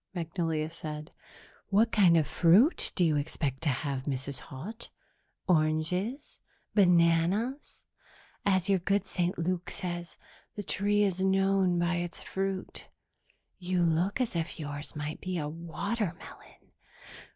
Magnolia 0.15 0.67
said. 0.71 1.11
"What 1.67 1.91
kind 1.91 2.17
of 2.17 2.25
fruit 2.25 2.91
do 2.95 3.03
you 3.03 3.17
expect 3.17 3.61
to 3.61 3.69
have, 3.69 4.05
Mrs. 4.05 4.39
Haut? 4.39 4.89
Oranges? 5.47 6.41
Bananas? 6.73 7.83
As 8.43 8.67
your 8.67 8.79
good 8.79 9.05
St. 9.05 9.37
Luke 9.37 9.69
says, 9.69 10.17
the 10.55 10.63
tree 10.63 11.03
is 11.03 11.21
known 11.21 11.77
by 11.77 11.97
its 11.97 12.23
fruit. 12.23 12.89
You 13.59 13.83
look 13.83 14.19
as 14.19 14.35
if 14.35 14.59
yours 14.59 14.95
might 14.95 15.21
be 15.21 15.37
a 15.37 15.47
watermelon." 15.47 16.71